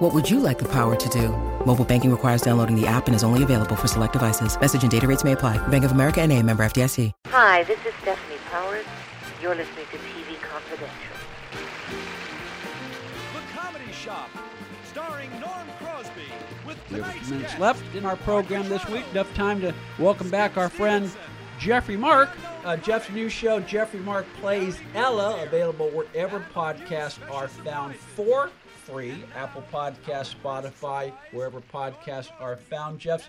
[0.00, 1.28] What would you like the power to do?
[1.66, 4.58] Mobile banking requires downloading the app and is only available for select devices.
[4.58, 5.58] Message and data rates may apply.
[5.68, 7.12] Bank of America and a member FDIC.
[7.26, 8.86] Hi, this is Stefanie Powers.
[9.42, 10.96] You're listening to TV Confidential.
[13.34, 14.30] The Comedy Shop,
[14.84, 16.32] starring Norm Crosby,
[16.66, 19.04] with We have a few minutes guest, left in our program this week.
[19.10, 21.12] Enough time to welcome back our friend
[21.58, 22.30] Geoffrey Mark.
[22.64, 28.50] Uh, Jeff's new show, Geoffrey Mark Plays Ella, available wherever podcasts are found for
[28.80, 32.98] free Apple Podcasts, Spotify, wherever podcasts are found.
[32.98, 33.28] Jeff's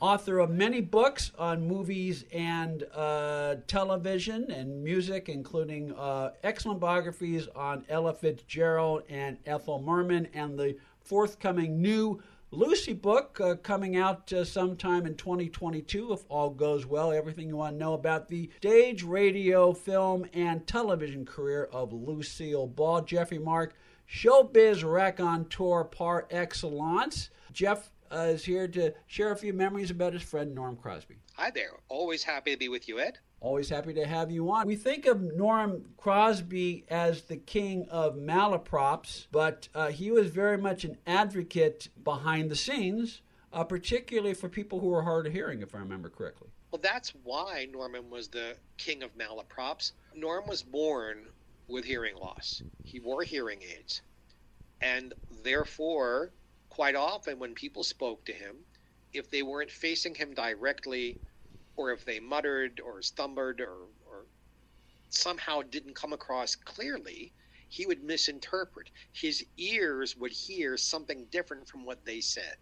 [0.00, 7.48] author of many books on movies and uh, television and music, including uh, excellent biographies
[7.54, 12.20] on Ella Fitzgerald and Ethel Merman, and the forthcoming new
[12.50, 17.10] Lucy book uh, coming out uh, sometime in 2022, if all goes well.
[17.12, 22.66] Everything you want to know about the stage, radio, film, and television career of Lucille
[22.66, 23.00] Ball.
[23.02, 23.74] Geoffrey Mark,
[24.12, 27.30] showbiz raconteur par excellence.
[27.52, 31.16] Jeff uh, is here to share a few memories about his friend Norm Crosby.
[31.34, 31.70] Hi there.
[31.88, 33.18] Always happy to be with you, Ed.
[33.40, 34.66] Always happy to have you on.
[34.66, 40.58] We think of Norm Crosby as the king of malaprops, but uh, he was very
[40.58, 45.62] much an advocate behind the scenes, uh, particularly for people who are hard of hearing,
[45.62, 46.48] if I remember correctly.
[46.70, 49.92] Well, that's why Norman was the king of malaprops.
[50.14, 51.26] Norm was born
[51.68, 52.62] with hearing loss.
[52.84, 54.02] He wore hearing aids.
[54.80, 56.32] And therefore,
[56.68, 58.56] quite often when people spoke to him,
[59.12, 61.18] if they weren't facing him directly,
[61.76, 64.26] or if they muttered or stumbled or, or
[65.10, 67.32] somehow didn't come across clearly,
[67.68, 68.90] he would misinterpret.
[69.12, 72.56] His ears would hear something different from what they said.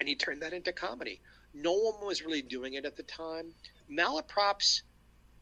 [0.00, 1.20] And he turned that into comedy.
[1.54, 3.54] No one was really doing it at the time.
[3.90, 4.82] Malaprops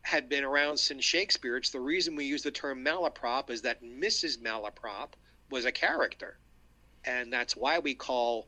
[0.07, 1.57] had been around since Shakespeare.
[1.57, 4.39] It's the reason we use the term malaprop is that Mrs.
[4.39, 5.15] Malaprop
[5.51, 6.39] was a character.
[7.05, 8.47] And that's why we call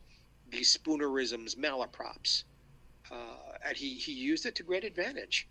[0.49, 2.45] these spoonerisms malaprops.
[3.11, 5.49] Uh, and he, he used it to great advantage.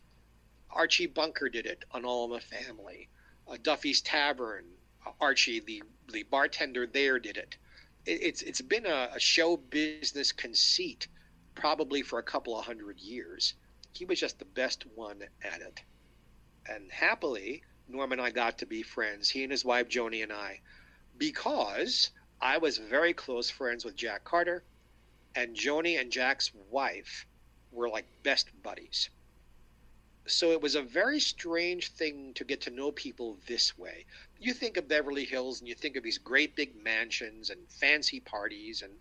[0.72, 3.10] Archie Bunker did it on All in the Family.
[3.46, 4.64] Uh, Duffy's Tavern,
[5.06, 7.58] uh, Archie, the, the bartender there, did it.
[8.06, 11.10] it it's it's been a, a show business conceit
[11.54, 13.56] probably for a couple of hundred years.
[13.92, 15.82] He was just the best one at it.
[16.70, 20.34] And happily, Norm and I got to be friends, he and his wife Joni and
[20.34, 20.60] I,
[21.18, 22.12] because
[22.42, 24.64] I was very close friends with Jack Carter,
[25.36, 27.26] and Joni and Jack's wife
[27.72, 29.10] were like best buddies.
[30.26, 34.06] So it was a very strange thing to get to know people this way.
[34.40, 38.20] You think of Beverly Hills and you think of these great big mansions and fancy
[38.20, 38.94] parties, and,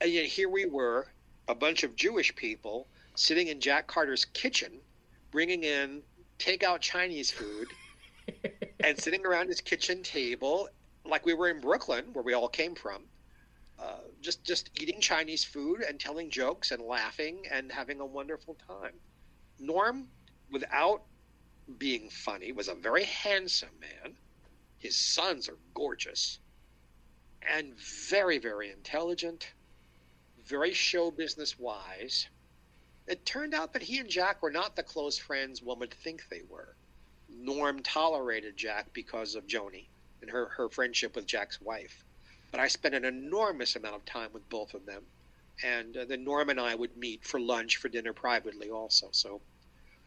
[0.00, 1.08] and yet here we were,
[1.48, 2.86] a bunch of Jewish people
[3.16, 4.80] sitting in Jack Carter's kitchen,
[5.32, 6.02] bringing in
[6.38, 7.68] takeout Chinese food,
[8.80, 10.68] and sitting around his kitchen table
[11.04, 13.02] like we were in Brooklyn, where we all came from.
[13.78, 18.56] Uh, just just eating Chinese food and telling jokes and laughing and having a wonderful
[18.66, 18.94] time.
[19.58, 20.08] Norm,
[20.50, 21.02] without
[21.78, 24.14] being funny, was a very handsome man.
[24.78, 26.38] His sons are gorgeous
[27.42, 27.74] and
[28.08, 29.52] very, very intelligent,
[30.44, 32.28] very show business wise.
[33.06, 36.28] It turned out that he and Jack were not the close friends one would think
[36.28, 36.74] they were.
[37.28, 39.86] Norm tolerated Jack because of Joni
[40.20, 42.04] and her, her friendship with Jack's wife.
[42.50, 45.02] But I spent an enormous amount of time with both of them.
[45.62, 49.08] And uh, then Norm and I would meet for lunch, for dinner privately also.
[49.12, 49.40] So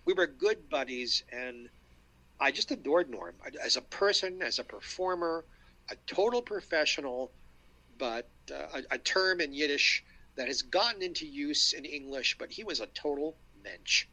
[0.05, 1.69] we were good buddies, and
[2.39, 5.45] I just adored Norm as a person, as a performer,
[5.89, 7.31] a total professional,
[7.97, 10.03] but uh, a, a term in Yiddish
[10.39, 14.05] that has gotten into use in English, but he was a total mensch.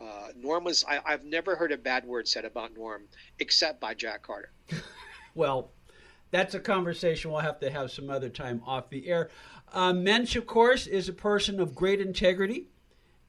[0.00, 3.02] Uh, Norm was, I, I've never heard a bad word said about Norm
[3.38, 4.50] except by Jack Carter.
[5.34, 5.70] Well,
[6.30, 9.28] that's a conversation we'll have to have some other time off the air.
[9.70, 12.68] Uh, Mensch, of course, is a person of great integrity,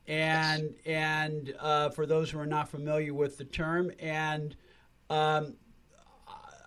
[0.08, 4.56] and and uh, for those who are not familiar with the term, and
[5.10, 5.56] um,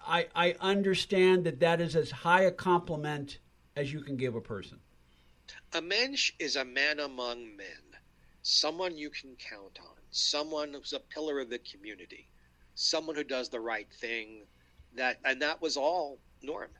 [0.06, 3.38] I I understand that that is as high a compliment
[3.75, 4.79] as you can give a person.
[5.73, 7.99] A mensch is a man among men,
[8.43, 12.29] someone you can count on, someone who's a pillar of the community,
[12.75, 14.47] someone who does the right thing.
[14.97, 16.70] That and that was all Norm.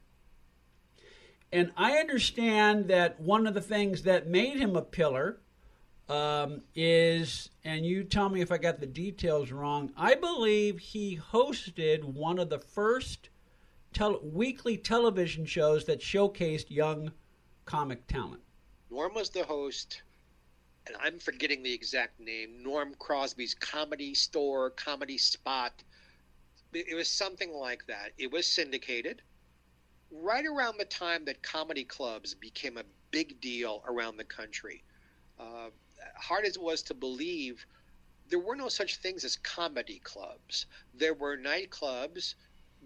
[1.53, 5.41] And I understand that one of the things that made him a pillar
[6.09, 9.93] um, is, and you tell me if I got the details wrong.
[9.97, 13.31] I believe he hosted one of the first
[13.93, 17.13] tel- weekly television shows that showcased young
[17.65, 18.43] comic talent.
[18.91, 20.03] Norm was the host,
[20.87, 22.63] and I'm forgetting the exact name.
[22.63, 25.73] Norm Crosby's Comedy Store, Comedy Spot.
[26.73, 28.13] It was something like that.
[28.19, 29.23] It was syndicated
[30.11, 34.83] right around the time that comedy clubs became a big deal around the country.
[35.39, 35.71] Uh,
[36.17, 37.65] hard as it was to believe,
[38.29, 40.67] there were no such things as comedy clubs.
[40.95, 42.35] There were nightclubs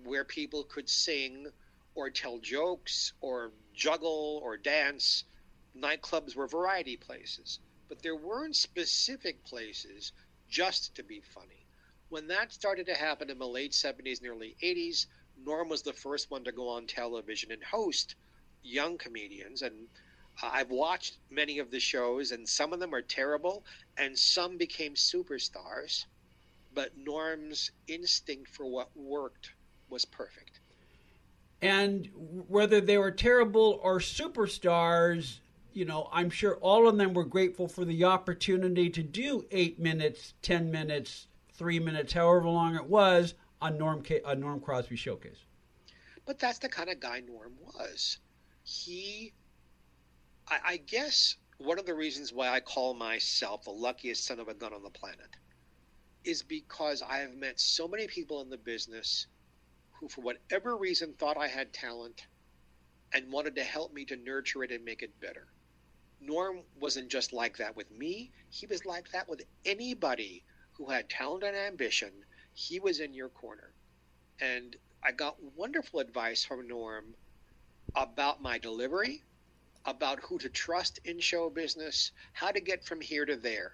[0.05, 1.47] where people could sing
[1.95, 5.25] or tell jokes or juggle or dance.
[5.77, 10.13] Nightclubs were variety places, but there weren't specific places
[10.49, 11.67] just to be funny.
[12.09, 15.07] When that started to happen in the late 70s and early 80s,
[15.45, 18.15] Norm was the first one to go on television and host
[18.63, 19.63] young comedians.
[19.63, 19.89] And
[20.43, 23.65] uh, I've watched many of the shows, and some of them are terrible,
[23.97, 26.05] and some became superstars.
[26.73, 29.53] But Norm's instinct for what worked
[29.89, 30.61] was perfect.
[31.63, 32.11] And
[32.49, 35.39] whether they were terrible or superstars,
[35.75, 39.79] you know, I'm sure all of them were grateful for the opportunity to do eight
[39.79, 45.45] minutes, 10 minutes, three minutes, however long it was on Norm, a Norm Crosby showcase.
[46.27, 48.19] But that's the kind of guy Norm was.
[48.63, 49.33] He,
[50.49, 54.49] I, I guess, one of the reasons why I call myself the luckiest son of
[54.49, 55.37] a gun on the planet
[56.25, 59.27] is because I have met so many people in the business
[59.93, 62.27] who, for whatever reason, thought I had talent
[63.13, 65.49] and wanted to help me to nurture it and make it better.
[66.27, 71.09] Norm wasn't just like that with me, he was like that with anybody who had
[71.09, 72.13] talent and ambition.
[72.53, 73.73] He was in your corner.
[74.41, 77.15] And I got wonderful advice from Norm
[77.95, 79.23] about my delivery,
[79.85, 83.73] about who to trust in show business, how to get from here to there.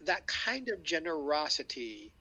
[0.00, 2.12] That kind of generosity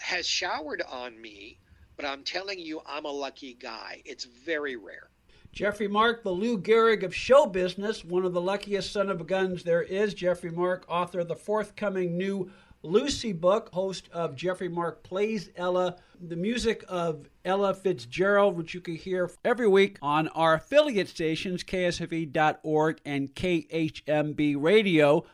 [0.00, 1.58] has showered on me,
[1.96, 4.02] but I'm telling you, I'm a lucky guy.
[4.04, 5.10] It's very rare.
[5.52, 9.64] Geoffrey Mark, the Lou Gehrig of show business, one of the luckiest son of guns
[9.64, 10.14] there is.
[10.14, 12.50] Geoffrey Mark, author of the forthcoming new
[12.82, 18.80] Lucy book, host of Geoffrey Mark Plays Ella, the music of Ella Fitzgerald, which you
[18.80, 25.24] can hear every week on our affiliate stations, ksfe.org and khmbradio.com,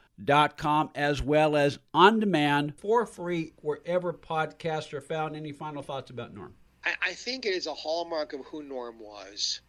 [0.94, 5.37] as well as on demand for free wherever podcasts are found.
[5.37, 6.55] Any final thoughts about Norm?
[6.82, 9.61] I, I think it is a hallmark of who Norm was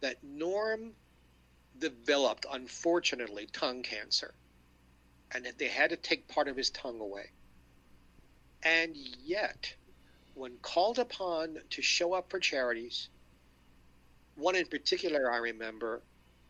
[0.00, 0.92] that Norm
[1.78, 4.34] developed, unfortunately, tongue cancer
[5.32, 7.30] and that they had to take part of his tongue away.
[8.62, 9.72] And yet,
[10.34, 13.08] when called upon to show up for charities,
[14.36, 16.02] one in particular I remember,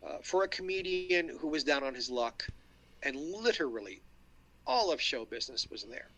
[0.05, 2.47] uh, for a comedian who was down on his luck,
[3.03, 4.01] and literally
[4.65, 6.09] all of show business was there.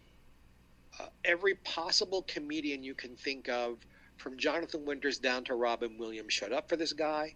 [0.99, 3.77] Uh, every possible comedian you can think of,
[4.23, 7.35] from Jonathan Winters down to Robin Williams, showed up for this guy.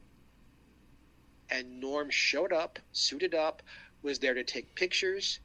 [1.49, 3.61] And Norm showed up, suited up,
[4.01, 5.41] was there to take pictures,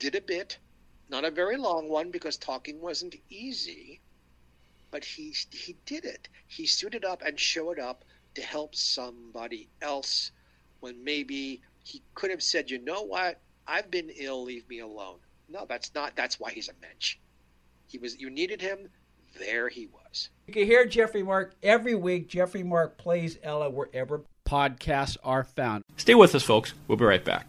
[0.00, 0.58] did a bit,
[1.08, 4.00] not a very long one because talking wasn't easy,
[4.90, 6.28] but he he did it.
[6.48, 8.04] He suited up and showed up
[8.34, 10.32] to help somebody else
[10.80, 13.40] when maybe he could have said, "You know what?
[13.66, 17.16] I've been ill, leave me alone." No, that's not that's why he's a mensch.
[17.86, 18.88] He was you needed him,
[19.38, 20.30] there he was.
[20.46, 22.28] You can hear Geoffrey Mark every week.
[22.28, 25.84] Geoffrey Mark plays Ella wherever podcasts are found.
[25.96, 26.74] Stay with us, folks.
[26.88, 27.48] We'll be right back.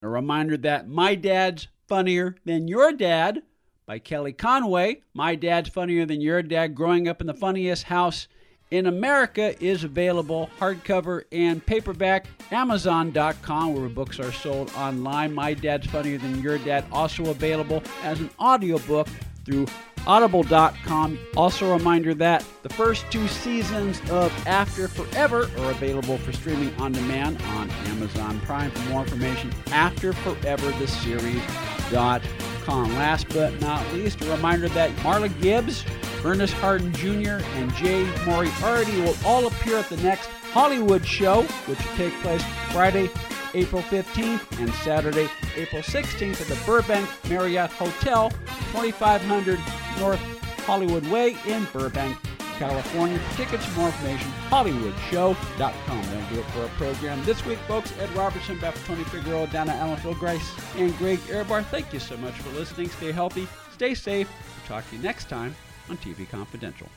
[0.00, 3.42] A reminder that My Dad's Funnier Than Your Dad
[3.84, 5.02] by Kelly Conway.
[5.12, 8.28] My Dad's Funnier Than Your Dad, Growing Up in the Funniest House
[8.70, 12.28] in America, is available hardcover and paperback.
[12.52, 15.34] Amazon.com, where books are sold online.
[15.34, 19.08] My Dad's Funnier Than Your Dad, also available as an audiobook
[19.44, 19.66] through
[20.08, 21.18] audible.com.
[21.36, 26.74] Also, a reminder that the first two seasons of After Forever are available for streaming
[26.80, 28.70] on demand on Amazon Prime.
[28.70, 32.94] For more information, After Forever afterforevertheseries.com.
[32.96, 35.84] Last but not least, a reminder that Marla Gibbs,
[36.24, 41.78] Ernest Harden Jr., and Jay Moriarty will all appear at the next Hollywood show, which
[41.78, 43.08] will take place Friday,
[43.54, 48.30] April 15th and Saturday, April 16th at the Burbank Marriott Hotel,
[48.72, 49.58] 2500
[49.98, 50.20] North
[50.64, 52.16] Hollywood Way in Burbank,
[52.58, 53.20] California.
[53.34, 56.02] Tickets and more information, hollywoodshow.com.
[56.02, 57.92] That'll do it for our program this week, folks.
[57.98, 61.64] Ed Robertson, Beth Tony Figueroa, Donna Allen, Phil Grace, and Greg Ehrbar.
[61.66, 62.88] Thank you so much for listening.
[62.90, 64.28] Stay healthy, stay safe.
[64.28, 65.54] We'll talk to you next time
[65.88, 66.88] on TV Confidential.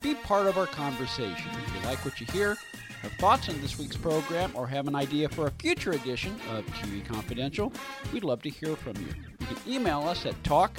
[0.00, 1.50] Be part of our conversation.
[1.50, 2.56] If you like what you hear,
[3.02, 6.64] have thoughts on this week's program, or have an idea for a future edition of
[6.66, 7.72] TV Confidential,
[8.12, 9.08] we'd love to hear from you.
[9.40, 10.78] You can email us at talk